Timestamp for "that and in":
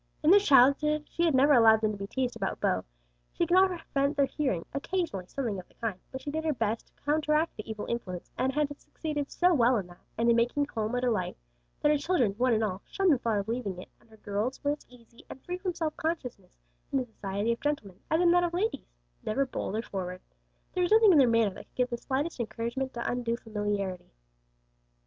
9.85-10.35